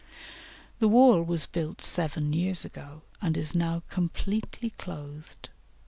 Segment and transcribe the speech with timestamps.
[0.79, 5.49] The wall was built seven years ago, and is now completely clothed.